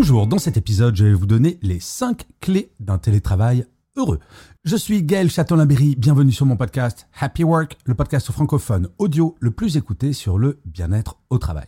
Bonjour, 0.00 0.28
dans 0.28 0.38
cet 0.38 0.56
épisode, 0.56 0.94
je 0.94 1.06
vais 1.06 1.12
vous 1.12 1.26
donner 1.26 1.58
les 1.60 1.80
5 1.80 2.24
clés 2.40 2.70
d'un 2.78 2.98
télétravail 2.98 3.66
heureux. 3.96 4.20
Je 4.62 4.76
suis 4.76 5.02
Gaël 5.02 5.28
Châtelain-Berry, 5.28 5.96
bienvenue 5.96 6.30
sur 6.30 6.46
mon 6.46 6.56
podcast 6.56 7.08
Happy 7.18 7.42
Work, 7.42 7.76
le 7.84 7.96
podcast 7.96 8.30
francophone 8.30 8.90
audio 8.98 9.34
le 9.40 9.50
plus 9.50 9.76
écouté 9.76 10.12
sur 10.12 10.38
le 10.38 10.60
bien-être 10.64 11.18
au 11.30 11.38
travail. 11.38 11.66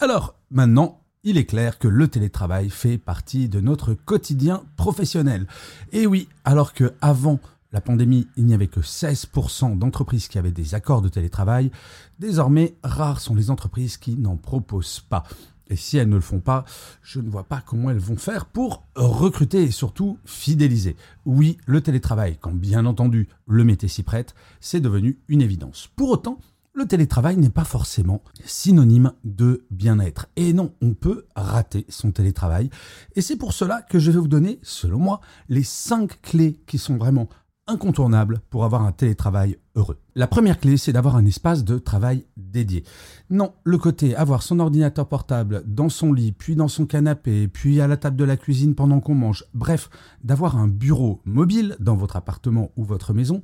Alors, 0.00 0.34
maintenant, 0.50 1.00
il 1.24 1.38
est 1.38 1.46
clair 1.46 1.78
que 1.78 1.88
le 1.88 2.08
télétravail 2.08 2.68
fait 2.68 2.98
partie 2.98 3.48
de 3.48 3.60
notre 3.60 3.94
quotidien 3.94 4.64
professionnel. 4.76 5.46
Et 5.92 6.06
oui, 6.06 6.28
alors 6.44 6.74
que 6.74 6.92
avant 7.00 7.40
la 7.72 7.80
pandémie, 7.80 8.28
il 8.36 8.44
n'y 8.44 8.52
avait 8.52 8.66
que 8.66 8.80
16% 8.80 9.78
d'entreprises 9.78 10.28
qui 10.28 10.38
avaient 10.38 10.52
des 10.52 10.74
accords 10.74 11.00
de 11.00 11.08
télétravail, 11.08 11.70
désormais 12.18 12.74
rares 12.82 13.20
sont 13.20 13.34
les 13.34 13.50
entreprises 13.50 13.96
qui 13.96 14.16
n'en 14.16 14.36
proposent 14.36 15.00
pas. 15.08 15.24
Et 15.68 15.76
si 15.76 15.96
elles 15.96 16.08
ne 16.08 16.16
le 16.16 16.20
font 16.20 16.40
pas, 16.40 16.64
je 17.02 17.20
ne 17.20 17.30
vois 17.30 17.44
pas 17.44 17.62
comment 17.64 17.90
elles 17.90 17.98
vont 17.98 18.16
faire 18.16 18.46
pour 18.46 18.84
recruter 18.94 19.62
et 19.62 19.70
surtout 19.70 20.18
fidéliser. 20.24 20.96
Oui, 21.24 21.58
le 21.66 21.80
télétravail, 21.80 22.36
quand 22.40 22.52
bien 22.52 22.84
entendu 22.86 23.28
le 23.46 23.64
métier 23.64 23.88
s'y 23.88 24.02
prête, 24.02 24.34
c'est 24.60 24.80
devenu 24.80 25.18
une 25.28 25.42
évidence. 25.42 25.88
Pour 25.96 26.10
autant, 26.10 26.38
le 26.74 26.86
télétravail 26.86 27.36
n'est 27.36 27.50
pas 27.50 27.64
forcément 27.64 28.22
synonyme 28.44 29.12
de 29.24 29.66
bien-être. 29.70 30.28
Et 30.36 30.54
non, 30.54 30.72
on 30.80 30.94
peut 30.94 31.26
rater 31.36 31.84
son 31.90 32.12
télétravail. 32.12 32.70
Et 33.14 33.20
c'est 33.20 33.36
pour 33.36 33.52
cela 33.52 33.82
que 33.82 33.98
je 33.98 34.10
vais 34.10 34.18
vous 34.18 34.28
donner, 34.28 34.58
selon 34.62 34.98
moi, 34.98 35.20
les 35.50 35.64
5 35.64 36.22
clés 36.22 36.58
qui 36.66 36.78
sont 36.78 36.96
vraiment 36.96 37.28
incontournables 37.66 38.40
pour 38.50 38.64
avoir 38.64 38.82
un 38.82 38.92
télétravail 38.92 39.56
heureux. 39.76 39.98
La 40.14 40.26
première 40.26 40.58
clé, 40.58 40.76
c'est 40.76 40.92
d'avoir 40.92 41.16
un 41.16 41.24
espace 41.24 41.64
de 41.64 41.78
travail 41.78 42.26
dédié. 42.36 42.84
Non, 43.30 43.52
le 43.64 43.78
côté 43.78 44.14
avoir 44.16 44.42
son 44.42 44.58
ordinateur 44.60 45.08
portable 45.08 45.62
dans 45.66 45.88
son 45.88 46.12
lit, 46.12 46.32
puis 46.32 46.56
dans 46.56 46.68
son 46.68 46.86
canapé, 46.86 47.48
puis 47.48 47.80
à 47.80 47.86
la 47.86 47.96
table 47.96 48.16
de 48.16 48.24
la 48.24 48.36
cuisine 48.36 48.74
pendant 48.74 49.00
qu'on 49.00 49.14
mange, 49.14 49.44
bref, 49.54 49.90
d'avoir 50.24 50.56
un 50.56 50.68
bureau 50.68 51.20
mobile 51.24 51.76
dans 51.80 51.96
votre 51.96 52.16
appartement 52.16 52.72
ou 52.76 52.84
votre 52.84 53.12
maison, 53.12 53.40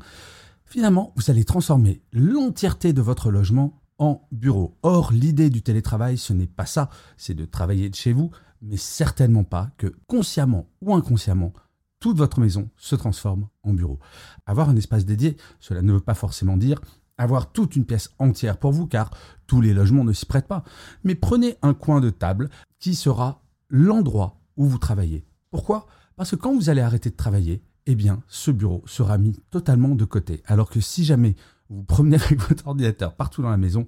finalement, 0.64 1.12
vous 1.16 1.30
allez 1.30 1.44
transformer 1.44 2.02
l'entièreté 2.12 2.92
de 2.92 3.02
votre 3.02 3.30
logement 3.30 3.80
en 3.98 4.26
bureau. 4.32 4.76
Or, 4.82 5.12
l'idée 5.12 5.50
du 5.50 5.62
télétravail, 5.62 6.18
ce 6.18 6.32
n'est 6.32 6.46
pas 6.46 6.66
ça, 6.66 6.88
c'est 7.16 7.34
de 7.34 7.44
travailler 7.44 7.88
de 7.88 7.94
chez 7.94 8.12
vous, 8.12 8.30
mais 8.62 8.76
certainement 8.76 9.44
pas 9.44 9.70
que 9.76 9.92
consciemment 10.06 10.68
ou 10.80 10.94
inconsciemment, 10.94 11.52
toute 12.00 12.16
votre 12.16 12.40
maison 12.40 12.70
se 12.76 12.96
transforme 12.96 13.48
en 13.62 13.72
bureau. 13.72 13.98
Avoir 14.46 14.68
un 14.68 14.76
espace 14.76 15.04
dédié, 15.04 15.36
cela 15.60 15.82
ne 15.82 15.92
veut 15.92 16.00
pas 16.00 16.14
forcément 16.14 16.56
dire 16.56 16.80
avoir 17.18 17.50
toute 17.52 17.76
une 17.76 17.84
pièce 17.84 18.10
entière 18.18 18.56
pour 18.56 18.72
vous, 18.72 18.86
car 18.86 19.10
tous 19.46 19.60
les 19.60 19.74
logements 19.74 20.04
ne 20.04 20.12
s'y 20.12 20.24
prêtent 20.24 20.46
pas. 20.46 20.62
Mais 21.04 21.16
prenez 21.16 21.56
un 21.62 21.74
coin 21.74 22.00
de 22.00 22.10
table 22.10 22.48
qui 22.78 22.94
sera 22.94 23.42
l'endroit 23.68 24.40
où 24.56 24.66
vous 24.66 24.78
travaillez. 24.78 25.26
Pourquoi? 25.50 25.86
Parce 26.16 26.30
que 26.30 26.36
quand 26.36 26.54
vous 26.54 26.70
allez 26.70 26.80
arrêter 26.80 27.10
de 27.10 27.16
travailler, 27.16 27.62
eh 27.86 27.94
bien, 27.94 28.22
ce 28.28 28.50
bureau 28.50 28.82
sera 28.86 29.18
mis 29.18 29.36
totalement 29.50 29.94
de 29.94 30.04
côté. 30.04 30.42
Alors 30.46 30.70
que 30.70 30.80
si 30.80 31.04
jamais 31.04 31.34
vous 31.68 31.82
promenez 31.82 32.16
avec 32.16 32.40
votre 32.48 32.66
ordinateur 32.66 33.14
partout 33.14 33.42
dans 33.42 33.50
la 33.50 33.56
maison, 33.56 33.86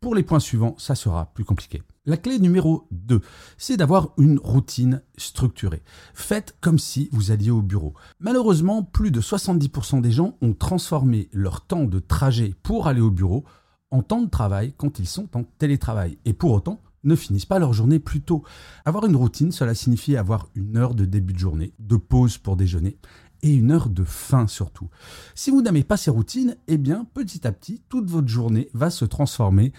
pour 0.00 0.14
les 0.14 0.22
points 0.22 0.40
suivants, 0.40 0.74
ça 0.78 0.94
sera 0.94 1.26
plus 1.34 1.44
compliqué. 1.44 1.82
La 2.06 2.16
clé 2.16 2.38
numéro 2.38 2.88
2, 2.90 3.20
c'est 3.58 3.76
d'avoir 3.76 4.14
une 4.16 4.38
routine 4.38 5.02
structurée. 5.18 5.82
Faites 6.14 6.56
comme 6.62 6.78
si 6.78 7.10
vous 7.12 7.30
alliez 7.30 7.50
au 7.50 7.60
bureau. 7.60 7.92
Malheureusement, 8.18 8.82
plus 8.82 9.10
de 9.10 9.20
70% 9.20 10.00
des 10.00 10.10
gens 10.10 10.38
ont 10.40 10.54
transformé 10.54 11.28
leur 11.32 11.66
temps 11.66 11.84
de 11.84 11.98
trajet 11.98 12.54
pour 12.62 12.86
aller 12.86 13.02
au 13.02 13.10
bureau 13.10 13.44
en 13.90 14.02
temps 14.02 14.22
de 14.22 14.30
travail 14.30 14.72
quand 14.78 14.98
ils 14.98 15.06
sont 15.06 15.28
en 15.36 15.44
télétravail. 15.44 16.16
Et 16.24 16.32
pour 16.32 16.52
autant, 16.52 16.80
ne 17.04 17.14
finissent 17.14 17.46
pas 17.46 17.58
leur 17.58 17.74
journée 17.74 17.98
plus 17.98 18.22
tôt. 18.22 18.42
Avoir 18.86 19.04
une 19.04 19.16
routine, 19.16 19.52
cela 19.52 19.74
signifie 19.74 20.16
avoir 20.16 20.48
une 20.54 20.78
heure 20.78 20.94
de 20.94 21.04
début 21.04 21.34
de 21.34 21.38
journée, 21.38 21.74
de 21.78 21.96
pause 21.96 22.38
pour 22.38 22.56
déjeuner 22.56 22.96
et 23.42 23.52
une 23.52 23.70
heure 23.70 23.88
de 23.88 24.04
fin 24.04 24.46
surtout. 24.46 24.88
Si 25.34 25.50
vous 25.50 25.62
n'avez 25.62 25.84
pas 25.84 25.96
ces 25.96 26.10
routines, 26.10 26.56
eh 26.68 26.78
bien 26.78 27.06
petit 27.14 27.46
à 27.46 27.52
petit, 27.52 27.82
toute 27.88 28.10
votre 28.10 28.28
journée 28.28 28.68
va 28.74 28.90
se 28.90 29.04
transformer 29.04 29.72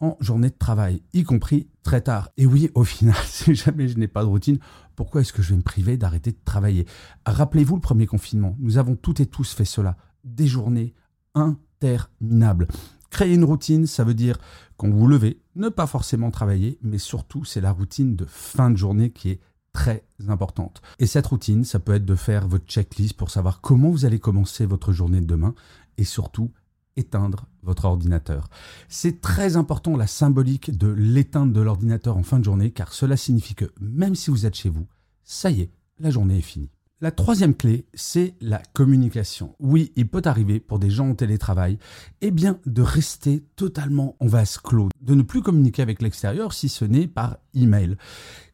en 0.00 0.16
journée 0.20 0.50
de 0.50 0.58
travail, 0.58 1.00
y 1.12 1.22
compris 1.22 1.68
très 1.84 2.00
tard. 2.00 2.30
Et 2.36 2.44
oui, 2.44 2.70
au 2.74 2.82
final, 2.82 3.14
si 3.26 3.54
jamais 3.54 3.88
je 3.88 3.98
n'ai 3.98 4.08
pas 4.08 4.22
de 4.22 4.28
routine, 4.28 4.58
pourquoi 4.96 5.20
est-ce 5.20 5.32
que 5.32 5.42
je 5.42 5.50
vais 5.50 5.56
me 5.56 5.62
priver 5.62 5.96
d'arrêter 5.96 6.32
de 6.32 6.38
travailler? 6.44 6.86
Rappelez-vous 7.24 7.76
le 7.76 7.80
premier 7.80 8.06
confinement, 8.06 8.56
nous 8.58 8.78
avons 8.78 8.96
toutes 8.96 9.20
et 9.20 9.26
tous 9.26 9.52
fait 9.52 9.64
cela. 9.64 9.96
Des 10.24 10.46
journées 10.46 10.94
interminables. 11.34 12.68
Créer 13.10 13.34
une 13.34 13.44
routine, 13.44 13.86
ça 13.86 14.04
veut 14.04 14.14
dire 14.14 14.38
quand 14.76 14.88
vous 14.88 14.98
vous 14.98 15.06
levez, 15.06 15.40
ne 15.54 15.68
pas 15.68 15.86
forcément 15.86 16.30
travailler, 16.30 16.78
mais 16.82 16.98
surtout 16.98 17.44
c'est 17.44 17.60
la 17.60 17.70
routine 17.70 18.16
de 18.16 18.24
fin 18.24 18.70
de 18.70 18.76
journée 18.76 19.10
qui 19.10 19.30
est 19.30 19.40
très 19.72 20.04
importante. 20.28 20.82
Et 20.98 21.06
cette 21.06 21.26
routine, 21.26 21.64
ça 21.64 21.78
peut 21.78 21.94
être 21.94 22.04
de 22.04 22.14
faire 22.14 22.46
votre 22.46 22.66
checklist 22.66 23.14
pour 23.14 23.30
savoir 23.30 23.60
comment 23.60 23.90
vous 23.90 24.04
allez 24.04 24.18
commencer 24.18 24.66
votre 24.66 24.92
journée 24.92 25.20
de 25.20 25.26
demain 25.26 25.54
et 25.98 26.04
surtout 26.04 26.50
éteindre 26.96 27.46
votre 27.62 27.86
ordinateur. 27.86 28.48
C'est 28.88 29.20
très 29.20 29.56
important 29.56 29.96
la 29.96 30.06
symbolique 30.06 30.76
de 30.76 30.88
l'éteindre 30.88 31.52
de 31.52 31.60
l'ordinateur 31.60 32.16
en 32.16 32.22
fin 32.22 32.38
de 32.38 32.44
journée 32.44 32.70
car 32.70 32.92
cela 32.92 33.16
signifie 33.16 33.54
que 33.54 33.72
même 33.80 34.14
si 34.14 34.30
vous 34.30 34.46
êtes 34.46 34.56
chez 34.56 34.68
vous, 34.68 34.86
ça 35.24 35.50
y 35.50 35.62
est, 35.62 35.70
la 35.98 36.10
journée 36.10 36.38
est 36.38 36.42
finie. 36.42 36.70
La 37.02 37.10
troisième 37.10 37.56
clé, 37.56 37.84
c'est 37.94 38.36
la 38.40 38.62
communication. 38.74 39.56
Oui, 39.58 39.92
il 39.96 40.08
peut 40.08 40.22
arriver 40.24 40.60
pour 40.60 40.78
des 40.78 40.88
gens 40.88 41.10
en 41.10 41.14
télétravail, 41.16 41.76
eh 42.20 42.30
bien, 42.30 42.60
de 42.64 42.80
rester 42.80 43.42
totalement 43.56 44.14
en 44.20 44.28
vase 44.28 44.58
clos, 44.58 44.88
de 45.00 45.16
ne 45.16 45.22
plus 45.22 45.42
communiquer 45.42 45.82
avec 45.82 46.00
l'extérieur 46.00 46.52
si 46.52 46.68
ce 46.68 46.84
n'est 46.84 47.08
par 47.08 47.38
email. 47.54 47.96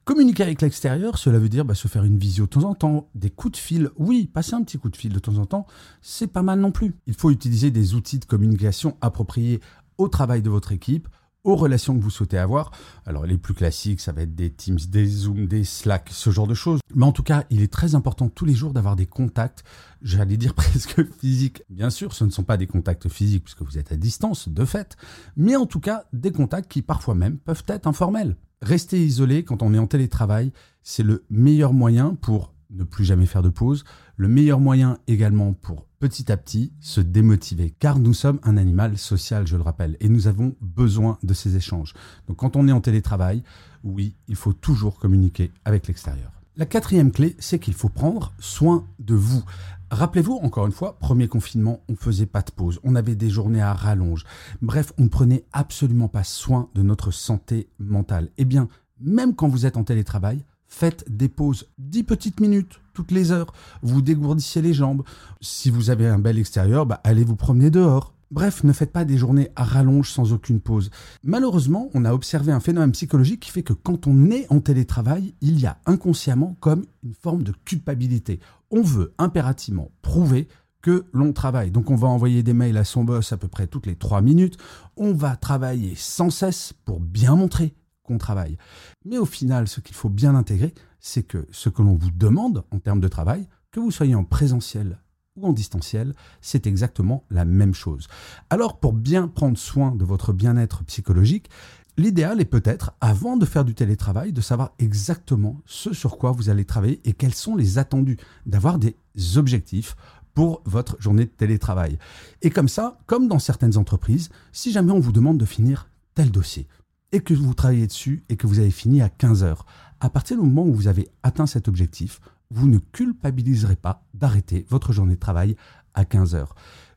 Communiquer 0.08 0.44
avec 0.44 0.62
l'extérieur, 0.62 1.18
cela 1.18 1.38
veut 1.38 1.50
dire 1.50 1.66
bah, 1.66 1.74
se 1.74 1.86
faire 1.86 2.02
une 2.02 2.16
visio 2.16 2.46
de 2.46 2.48
temps 2.48 2.64
en 2.64 2.74
temps, 2.74 3.10
des 3.14 3.28
coups 3.28 3.52
de 3.52 3.56
fil. 3.58 3.90
Oui, 3.98 4.26
passer 4.32 4.54
un 4.54 4.62
petit 4.62 4.78
coup 4.78 4.88
de 4.88 4.96
fil 4.96 5.12
de 5.12 5.18
temps 5.18 5.36
en 5.36 5.44
temps, 5.44 5.66
c'est 6.00 6.28
pas 6.28 6.40
mal 6.40 6.60
non 6.60 6.72
plus. 6.72 6.94
Il 7.06 7.12
faut 7.12 7.30
utiliser 7.30 7.70
des 7.70 7.94
outils 7.94 8.18
de 8.18 8.24
communication 8.24 8.96
appropriés 9.02 9.60
au 9.98 10.08
travail 10.08 10.40
de 10.40 10.48
votre 10.48 10.72
équipe, 10.72 11.08
aux 11.44 11.56
relations 11.56 11.94
que 11.94 12.02
vous 12.02 12.08
souhaitez 12.08 12.38
avoir. 12.38 12.70
Alors 13.04 13.26
les 13.26 13.36
plus 13.36 13.52
classiques, 13.52 14.00
ça 14.00 14.12
va 14.12 14.22
être 14.22 14.34
des 14.34 14.48
Teams, 14.48 14.78
des 14.88 15.04
Zoom, 15.04 15.44
des 15.44 15.62
Slack, 15.62 16.08
ce 16.10 16.30
genre 16.30 16.46
de 16.46 16.54
choses. 16.54 16.80
Mais 16.94 17.04
en 17.04 17.12
tout 17.12 17.22
cas, 17.22 17.44
il 17.50 17.60
est 17.60 17.70
très 17.70 17.94
important 17.94 18.30
tous 18.30 18.46
les 18.46 18.54
jours 18.54 18.72
d'avoir 18.72 18.96
des 18.96 19.04
contacts, 19.04 19.62
j'allais 20.00 20.38
dire 20.38 20.54
presque 20.54 21.04
physiques. 21.20 21.64
Bien 21.68 21.90
sûr, 21.90 22.14
ce 22.14 22.24
ne 22.24 22.30
sont 22.30 22.44
pas 22.44 22.56
des 22.56 22.66
contacts 22.66 23.10
physiques 23.10 23.44
puisque 23.44 23.60
vous 23.60 23.76
êtes 23.76 23.92
à 23.92 23.96
distance, 23.96 24.48
de 24.48 24.64
fait, 24.64 24.96
mais 25.36 25.54
en 25.54 25.66
tout 25.66 25.80
cas 25.80 26.06
des 26.14 26.32
contacts 26.32 26.70
qui 26.70 26.80
parfois 26.80 27.14
même 27.14 27.36
peuvent 27.36 27.64
être 27.68 27.86
informels. 27.86 28.36
Rester 28.62 29.04
isolé 29.04 29.44
quand 29.44 29.62
on 29.62 29.72
est 29.72 29.78
en 29.78 29.86
télétravail, 29.86 30.52
c'est 30.82 31.04
le 31.04 31.24
meilleur 31.30 31.72
moyen 31.72 32.16
pour 32.20 32.52
ne 32.70 32.84
plus 32.84 33.04
jamais 33.04 33.26
faire 33.26 33.42
de 33.42 33.48
pause, 33.48 33.84
le 34.16 34.28
meilleur 34.28 34.60
moyen 34.60 34.98
également 35.06 35.52
pour 35.52 35.86
petit 36.00 36.30
à 36.30 36.36
petit 36.36 36.72
se 36.80 37.00
démotiver, 37.00 37.74
car 37.78 37.98
nous 37.98 38.14
sommes 38.14 38.40
un 38.42 38.56
animal 38.56 38.98
social, 38.98 39.46
je 39.46 39.56
le 39.56 39.62
rappelle, 39.62 39.96
et 40.00 40.08
nous 40.08 40.26
avons 40.26 40.54
besoin 40.60 41.18
de 41.22 41.34
ces 41.34 41.56
échanges. 41.56 41.94
Donc 42.26 42.38
quand 42.38 42.56
on 42.56 42.68
est 42.68 42.72
en 42.72 42.80
télétravail, 42.80 43.42
oui, 43.84 44.16
il 44.28 44.36
faut 44.36 44.52
toujours 44.52 44.98
communiquer 44.98 45.50
avec 45.64 45.86
l'extérieur. 45.86 46.37
La 46.58 46.66
quatrième 46.66 47.12
clé, 47.12 47.36
c'est 47.38 47.60
qu'il 47.60 47.72
faut 47.72 47.88
prendre 47.88 48.32
soin 48.40 48.84
de 48.98 49.14
vous. 49.14 49.44
Rappelez-vous, 49.92 50.40
encore 50.42 50.66
une 50.66 50.72
fois, 50.72 50.98
premier 50.98 51.28
confinement, 51.28 51.84
on 51.88 51.92
ne 51.92 51.96
faisait 51.96 52.26
pas 52.26 52.42
de 52.42 52.50
pause, 52.50 52.80
on 52.82 52.96
avait 52.96 53.14
des 53.14 53.30
journées 53.30 53.62
à 53.62 53.72
rallonge. 53.72 54.24
Bref, 54.60 54.92
on 54.98 55.04
ne 55.04 55.08
prenait 55.08 55.44
absolument 55.52 56.08
pas 56.08 56.24
soin 56.24 56.68
de 56.74 56.82
notre 56.82 57.12
santé 57.12 57.68
mentale. 57.78 58.30
Eh 58.38 58.44
bien, 58.44 58.68
même 59.00 59.36
quand 59.36 59.46
vous 59.46 59.66
êtes 59.66 59.76
en 59.76 59.84
télétravail, 59.84 60.44
faites 60.66 61.04
des 61.08 61.28
pauses 61.28 61.68
10 61.78 62.02
petites 62.02 62.40
minutes 62.40 62.80
toutes 62.92 63.12
les 63.12 63.30
heures. 63.30 63.52
Vous 63.82 64.02
dégourdissez 64.02 64.60
les 64.60 64.74
jambes. 64.74 65.04
Si 65.40 65.70
vous 65.70 65.90
avez 65.90 66.08
un 66.08 66.18
bel 66.18 66.40
extérieur, 66.40 66.86
bah, 66.86 67.00
allez 67.04 67.22
vous 67.22 67.36
promener 67.36 67.70
dehors. 67.70 68.14
Bref, 68.30 68.62
ne 68.62 68.74
faites 68.74 68.92
pas 68.92 69.06
des 69.06 69.16
journées 69.16 69.48
à 69.56 69.64
rallonge 69.64 70.10
sans 70.10 70.34
aucune 70.34 70.60
pause. 70.60 70.90
Malheureusement, 71.22 71.88
on 71.94 72.04
a 72.04 72.12
observé 72.12 72.52
un 72.52 72.60
phénomène 72.60 72.92
psychologique 72.92 73.40
qui 73.40 73.50
fait 73.50 73.62
que 73.62 73.72
quand 73.72 74.06
on 74.06 74.30
est 74.30 74.46
en 74.52 74.60
télétravail, 74.60 75.34
il 75.40 75.58
y 75.58 75.66
a 75.66 75.78
inconsciemment 75.86 76.54
comme 76.60 76.84
une 77.02 77.14
forme 77.14 77.42
de 77.42 77.54
culpabilité. 77.64 78.38
On 78.70 78.82
veut 78.82 79.14
impérativement 79.16 79.90
prouver 80.02 80.46
que 80.82 81.06
l'on 81.12 81.32
travaille. 81.32 81.70
Donc 81.70 81.90
on 81.90 81.96
va 81.96 82.08
envoyer 82.08 82.42
des 82.42 82.52
mails 82.52 82.76
à 82.76 82.84
son 82.84 83.02
boss 83.02 83.32
à 83.32 83.38
peu 83.38 83.48
près 83.48 83.66
toutes 83.66 83.86
les 83.86 83.96
trois 83.96 84.20
minutes. 84.20 84.58
On 84.96 85.14
va 85.14 85.34
travailler 85.36 85.94
sans 85.96 86.28
cesse 86.28 86.74
pour 86.84 87.00
bien 87.00 87.34
montrer 87.34 87.74
qu'on 88.02 88.18
travaille. 88.18 88.58
Mais 89.06 89.16
au 89.16 89.26
final, 89.26 89.68
ce 89.68 89.80
qu'il 89.80 89.96
faut 89.96 90.10
bien 90.10 90.34
intégrer, 90.34 90.74
c'est 91.00 91.22
que 91.22 91.46
ce 91.50 91.70
que 91.70 91.82
l'on 91.82 91.96
vous 91.96 92.10
demande 92.10 92.64
en 92.70 92.78
termes 92.78 93.00
de 93.00 93.08
travail, 93.08 93.48
que 93.70 93.80
vous 93.80 93.90
soyez 93.90 94.14
en 94.14 94.24
présentiel 94.24 94.98
ou 95.40 95.46
en 95.46 95.52
distanciel, 95.52 96.14
c'est 96.40 96.66
exactement 96.66 97.24
la 97.30 97.44
même 97.44 97.74
chose. 97.74 98.08
Alors 98.50 98.78
pour 98.78 98.92
bien 98.92 99.28
prendre 99.28 99.58
soin 99.58 99.94
de 99.94 100.04
votre 100.04 100.32
bien-être 100.32 100.84
psychologique, 100.84 101.48
l'idéal 101.96 102.40
est 102.40 102.44
peut-être, 102.44 102.92
avant 103.00 103.36
de 103.36 103.44
faire 103.44 103.64
du 103.64 103.74
télétravail, 103.74 104.32
de 104.32 104.40
savoir 104.40 104.72
exactement 104.78 105.60
ce 105.66 105.92
sur 105.92 106.18
quoi 106.18 106.32
vous 106.32 106.48
allez 106.48 106.64
travailler 106.64 107.00
et 107.04 107.12
quels 107.12 107.34
sont 107.34 107.56
les 107.56 107.78
attendus, 107.78 108.18
d'avoir 108.46 108.78
des 108.78 108.96
objectifs 109.36 109.96
pour 110.34 110.62
votre 110.64 111.00
journée 111.00 111.24
de 111.24 111.30
télétravail. 111.30 111.98
Et 112.42 112.50
comme 112.50 112.68
ça, 112.68 112.98
comme 113.06 113.26
dans 113.26 113.40
certaines 113.40 113.76
entreprises, 113.76 114.28
si 114.52 114.70
jamais 114.70 114.92
on 114.92 115.00
vous 115.00 115.12
demande 115.12 115.38
de 115.38 115.44
finir 115.44 115.88
tel 116.14 116.30
dossier, 116.30 116.68
et 117.12 117.20
que 117.20 117.34
vous 117.34 117.54
travaillez 117.54 117.86
dessus 117.86 118.24
et 118.28 118.36
que 118.36 118.46
vous 118.46 118.58
avez 118.58 118.70
fini 118.70 119.02
à 119.02 119.08
15 119.08 119.42
heures, 119.42 119.66
à 120.00 120.10
partir 120.10 120.36
du 120.36 120.42
moment 120.42 120.64
où 120.64 120.72
vous 120.72 120.88
avez 120.88 121.08
atteint 121.22 121.46
cet 121.46 121.68
objectif, 121.68 122.20
vous 122.50 122.68
ne 122.68 122.78
culpabiliserez 122.78 123.76
pas 123.76 124.06
d'arrêter 124.14 124.66
votre 124.68 124.92
journée 124.92 125.14
de 125.14 125.20
travail 125.20 125.56
à 125.94 126.04
15 126.04 126.34
heures. 126.34 126.54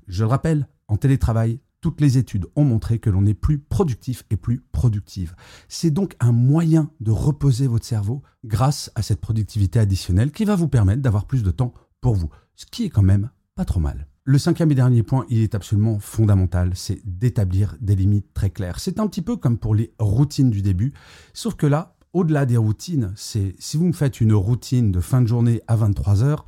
Je 0.07 0.23
le 0.23 0.29
rappelle, 0.29 0.67
en 0.87 0.97
télétravail, 0.97 1.59
toutes 1.81 1.99
les 1.99 2.17
études 2.17 2.47
ont 2.55 2.63
montré 2.63 2.99
que 2.99 3.09
l'on 3.09 3.25
est 3.25 3.33
plus 3.33 3.57
productif 3.57 4.23
et 4.29 4.37
plus 4.37 4.63
productive. 4.71 5.35
C'est 5.67 5.89
donc 5.89 6.15
un 6.19 6.31
moyen 6.31 6.91
de 6.99 7.11
reposer 7.11 7.67
votre 7.67 7.85
cerveau 7.85 8.21
grâce 8.45 8.91
à 8.95 9.01
cette 9.01 9.19
productivité 9.19 9.79
additionnelle 9.79 10.31
qui 10.31 10.45
va 10.45 10.55
vous 10.55 10.67
permettre 10.67 11.01
d'avoir 11.01 11.25
plus 11.25 11.43
de 11.43 11.51
temps 11.51 11.73
pour 11.99 12.15
vous, 12.15 12.29
ce 12.55 12.65
qui 12.65 12.85
est 12.85 12.89
quand 12.89 13.01
même 13.01 13.31
pas 13.55 13.65
trop 13.65 13.79
mal. 13.79 14.07
Le 14.23 14.37
cinquième 14.37 14.71
et 14.71 14.75
dernier 14.75 15.01
point, 15.01 15.25
il 15.29 15.41
est 15.41 15.55
absolument 15.55 15.97
fondamental, 15.97 16.73
c'est 16.75 17.01
d'établir 17.03 17.75
des 17.81 17.95
limites 17.95 18.31
très 18.35 18.51
claires. 18.51 18.79
C'est 18.79 18.99
un 18.99 19.07
petit 19.07 19.23
peu 19.23 19.35
comme 19.35 19.57
pour 19.57 19.73
les 19.73 19.93
routines 19.97 20.51
du 20.51 20.61
début, 20.61 20.93
sauf 21.33 21.55
que 21.55 21.65
là, 21.65 21.95
au-delà 22.13 22.45
des 22.45 22.57
routines, 22.57 23.13
c'est 23.15 23.55
si 23.59 23.77
vous 23.77 23.87
me 23.87 23.93
faites 23.93 24.21
une 24.21 24.33
routine 24.33 24.91
de 24.91 24.99
fin 24.99 25.21
de 25.21 25.27
journée 25.27 25.61
à 25.67 25.75
23 25.75 26.23
heures, 26.23 26.45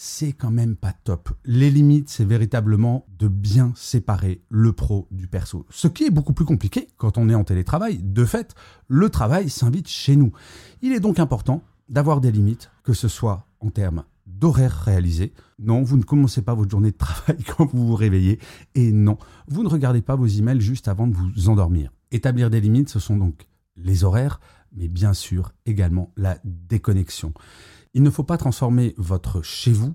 c'est 0.00 0.32
quand 0.32 0.52
même 0.52 0.76
pas 0.76 0.92
top. 0.92 1.30
Les 1.44 1.70
limites, 1.70 2.08
c'est 2.08 2.24
véritablement 2.24 3.04
de 3.18 3.26
bien 3.26 3.72
séparer 3.74 4.42
le 4.48 4.72
pro 4.72 5.08
du 5.10 5.26
perso. 5.26 5.66
Ce 5.70 5.88
qui 5.88 6.04
est 6.04 6.10
beaucoup 6.10 6.32
plus 6.32 6.44
compliqué 6.44 6.86
quand 6.96 7.18
on 7.18 7.28
est 7.28 7.34
en 7.34 7.42
télétravail. 7.42 7.98
De 7.98 8.24
fait, 8.24 8.54
le 8.86 9.10
travail 9.10 9.50
s'invite 9.50 9.88
chez 9.88 10.14
nous. 10.14 10.30
Il 10.82 10.92
est 10.92 11.00
donc 11.00 11.18
important 11.18 11.62
d'avoir 11.88 12.20
des 12.20 12.30
limites, 12.30 12.70
que 12.84 12.92
ce 12.92 13.08
soit 13.08 13.46
en 13.58 13.70
termes 13.70 14.04
d'horaire 14.26 14.82
réalisé. 14.84 15.32
Non, 15.58 15.82
vous 15.82 15.96
ne 15.96 16.04
commencez 16.04 16.42
pas 16.42 16.54
votre 16.54 16.70
journée 16.70 16.92
de 16.92 16.96
travail 16.96 17.42
quand 17.56 17.66
vous 17.66 17.88
vous 17.88 17.96
réveillez. 17.96 18.38
Et 18.76 18.92
non, 18.92 19.18
vous 19.48 19.64
ne 19.64 19.68
regardez 19.68 20.02
pas 20.02 20.14
vos 20.14 20.26
emails 20.26 20.60
juste 20.60 20.86
avant 20.86 21.08
de 21.08 21.14
vous 21.14 21.48
endormir. 21.48 21.90
Établir 22.12 22.50
des 22.50 22.60
limites, 22.60 22.88
ce 22.88 23.00
sont 23.00 23.16
donc 23.16 23.48
les 23.76 24.04
horaires, 24.04 24.40
mais 24.72 24.88
bien 24.88 25.14
sûr 25.14 25.52
également 25.66 26.12
la 26.16 26.38
déconnexion. 26.44 27.32
Il 27.94 28.02
ne 28.02 28.10
faut 28.10 28.24
pas 28.24 28.38
transformer 28.38 28.94
votre 28.96 29.42
chez 29.42 29.72
vous 29.72 29.94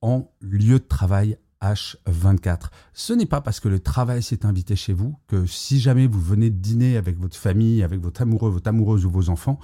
en 0.00 0.30
lieu 0.40 0.78
de 0.78 0.84
travail 0.84 1.38
H24. 1.62 2.70
Ce 2.92 3.12
n'est 3.12 3.26
pas 3.26 3.40
parce 3.40 3.60
que 3.60 3.68
le 3.68 3.78
travail 3.78 4.22
s'est 4.22 4.44
invité 4.44 4.76
chez 4.76 4.92
vous 4.92 5.16
que 5.28 5.46
si 5.46 5.80
jamais 5.80 6.06
vous 6.06 6.20
venez 6.20 6.50
dîner 6.50 6.96
avec 6.96 7.18
votre 7.18 7.36
famille, 7.36 7.82
avec 7.82 8.00
votre 8.00 8.22
amoureux, 8.22 8.50
votre 8.50 8.68
amoureuse 8.68 9.06
ou 9.06 9.10
vos 9.10 9.30
enfants, 9.30 9.60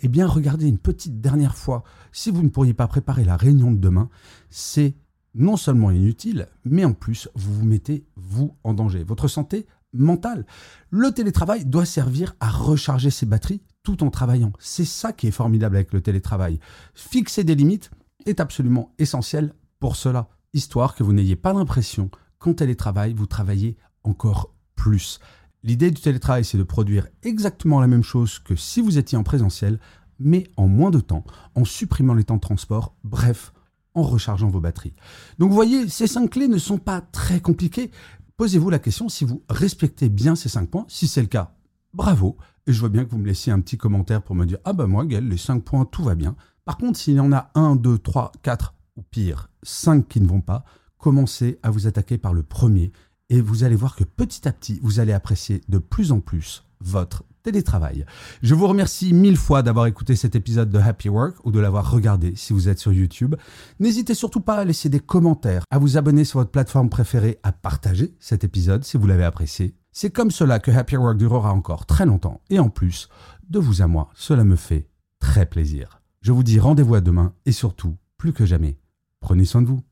eh 0.00 0.08
bien 0.08 0.26
regardez 0.26 0.66
une 0.66 0.78
petite 0.78 1.20
dernière 1.20 1.56
fois 1.56 1.84
si 2.10 2.30
vous 2.30 2.42
ne 2.42 2.48
pourriez 2.48 2.74
pas 2.74 2.88
préparer 2.88 3.24
la 3.24 3.36
réunion 3.36 3.70
de 3.70 3.78
demain. 3.78 4.08
C'est 4.48 4.94
non 5.34 5.56
seulement 5.56 5.90
inutile, 5.90 6.48
mais 6.64 6.84
en 6.84 6.94
plus 6.94 7.28
vous 7.34 7.52
vous 7.52 7.66
mettez 7.66 8.06
vous 8.16 8.56
en 8.64 8.74
danger. 8.74 9.04
Votre 9.04 9.28
santé 9.28 9.66
mentale. 9.92 10.46
Le 10.90 11.12
télétravail 11.12 11.66
doit 11.66 11.84
servir 11.84 12.34
à 12.40 12.48
recharger 12.48 13.10
ses 13.10 13.26
batteries 13.26 13.60
tout 13.82 14.02
en 14.02 14.10
travaillant. 14.10 14.52
C'est 14.58 14.84
ça 14.84 15.12
qui 15.12 15.26
est 15.26 15.32
formidable 15.32 15.76
avec 15.76 15.92
le 15.92 16.00
télétravail. 16.00 16.60
Fixer 16.94 17.44
des 17.44 17.54
limites 17.54 17.90
est 18.26 18.40
absolument 18.40 18.94
essentiel 18.98 19.54
pour 19.80 19.96
cela 19.96 20.28
histoire 20.54 20.94
que 20.94 21.02
vous 21.02 21.12
n'ayez 21.12 21.36
pas 21.36 21.52
l'impression 21.52 22.10
qu'en 22.38 22.54
télétravail, 22.54 23.14
vous 23.14 23.26
travaillez 23.26 23.76
encore 24.04 24.54
plus. 24.74 25.20
L'idée 25.62 25.90
du 25.90 26.00
télétravail, 26.00 26.44
c'est 26.44 26.58
de 26.58 26.62
produire 26.62 27.06
exactement 27.22 27.80
la 27.80 27.86
même 27.86 28.02
chose 28.02 28.38
que 28.38 28.56
si 28.56 28.80
vous 28.80 28.98
étiez 28.98 29.16
en 29.16 29.22
présentiel, 29.22 29.78
mais 30.18 30.44
en 30.56 30.66
moins 30.66 30.90
de 30.90 31.00
temps, 31.00 31.24
en 31.54 31.64
supprimant 31.64 32.14
les 32.14 32.24
temps 32.24 32.36
de 32.36 32.40
transport, 32.40 32.94
bref, 33.04 33.52
en 33.94 34.02
rechargeant 34.02 34.48
vos 34.48 34.60
batteries. 34.60 34.94
Donc 35.38 35.50
vous 35.50 35.54
voyez, 35.54 35.88
ces 35.88 36.06
cinq 36.06 36.30
clés 36.30 36.48
ne 36.48 36.58
sont 36.58 36.78
pas 36.78 37.00
très 37.00 37.40
compliquées. 37.40 37.90
Posez-vous 38.36 38.70
la 38.70 38.78
question 38.78 39.08
si 39.08 39.24
vous 39.24 39.42
respectez 39.48 40.08
bien 40.08 40.34
ces 40.34 40.48
cinq 40.48 40.68
points. 40.68 40.86
Si 40.88 41.06
c'est 41.06 41.20
le 41.20 41.28
cas, 41.28 41.54
bravo. 41.94 42.36
Et 42.66 42.72
je 42.72 42.80
veux 42.80 42.88
bien 42.88 43.04
que 43.04 43.10
vous 43.10 43.18
me 43.18 43.26
laissiez 43.26 43.52
un 43.52 43.60
petit 43.60 43.76
commentaire 43.76 44.22
pour 44.22 44.34
me 44.34 44.46
dire 44.46 44.58
Ah 44.64 44.72
bah 44.72 44.86
moi, 44.86 45.04
Gaël, 45.04 45.28
les 45.28 45.36
cinq 45.36 45.64
points, 45.64 45.84
tout 45.84 46.04
va 46.04 46.14
bien. 46.14 46.36
Par 46.64 46.76
contre, 46.76 46.98
s'il 46.98 47.14
y 47.14 47.20
en 47.20 47.32
a 47.32 47.50
un, 47.54 47.74
deux, 47.74 47.98
trois, 47.98 48.30
quatre 48.42 48.74
ou 48.96 49.02
pire, 49.02 49.48
5 49.62 50.06
qui 50.06 50.20
ne 50.20 50.28
vont 50.28 50.40
pas, 50.40 50.64
commencez 50.98 51.58
à 51.62 51.70
vous 51.70 51.86
attaquer 51.86 52.18
par 52.18 52.34
le 52.34 52.42
premier 52.42 52.92
et 53.30 53.40
vous 53.40 53.64
allez 53.64 53.74
voir 53.74 53.96
que 53.96 54.04
petit 54.04 54.46
à 54.46 54.52
petit, 54.52 54.78
vous 54.82 55.00
allez 55.00 55.12
apprécier 55.12 55.62
de 55.68 55.78
plus 55.78 56.12
en 56.12 56.20
plus 56.20 56.64
votre 56.80 57.24
télétravail. 57.42 58.04
Je 58.42 58.54
vous 58.54 58.68
remercie 58.68 59.12
mille 59.12 59.36
fois 59.36 59.62
d'avoir 59.62 59.86
écouté 59.86 60.14
cet 60.14 60.36
épisode 60.36 60.70
de 60.70 60.78
Happy 60.78 61.08
Work 61.08 61.44
ou 61.44 61.50
de 61.50 61.58
l'avoir 61.58 61.90
regardé 61.90 62.34
si 62.36 62.52
vous 62.52 62.68
êtes 62.68 62.78
sur 62.78 62.92
YouTube. 62.92 63.34
N'hésitez 63.80 64.14
surtout 64.14 64.40
pas 64.40 64.56
à 64.56 64.64
laisser 64.64 64.88
des 64.88 65.00
commentaires, 65.00 65.64
à 65.70 65.78
vous 65.78 65.96
abonner 65.96 66.24
sur 66.24 66.38
votre 66.38 66.50
plateforme 66.50 66.90
préférée, 66.90 67.38
à 67.42 67.50
partager 67.50 68.14
cet 68.20 68.44
épisode 68.44 68.84
si 68.84 68.96
vous 68.96 69.06
l'avez 69.06 69.24
apprécié. 69.24 69.74
C'est 69.92 70.10
comme 70.10 70.30
cela 70.30 70.58
que 70.58 70.70
Happy 70.70 70.96
Work 70.96 71.18
durera 71.18 71.52
encore 71.52 71.86
très 71.86 72.06
longtemps 72.06 72.40
et 72.50 72.58
en 72.58 72.68
plus, 72.70 73.08
de 73.48 73.58
vous 73.58 73.82
à 73.82 73.86
moi, 73.86 74.08
cela 74.14 74.44
me 74.44 74.56
fait 74.56 74.88
très 75.18 75.46
plaisir. 75.46 76.00
Je 76.20 76.32
vous 76.32 76.42
dis 76.42 76.58
rendez-vous 76.58 76.94
à 76.94 77.00
demain 77.00 77.34
et 77.46 77.52
surtout, 77.52 77.96
plus 78.16 78.32
que 78.32 78.46
jamais, 78.46 78.78
Prenez 79.22 79.44
soin 79.44 79.62
de 79.62 79.68
vous. 79.68 79.82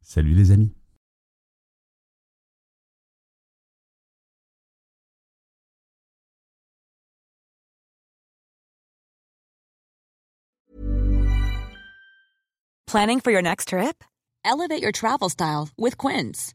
Salut 0.00 0.34
les 0.34 0.50
amis. 0.50 0.74
Planning 12.86 13.20
for 13.20 13.32
your 13.32 13.42
next 13.42 13.68
trip? 13.68 14.04
Elevate 14.44 14.80
your 14.80 14.92
travel 14.92 15.28
style 15.28 15.68
with 15.76 15.96
Quince. 15.96 16.54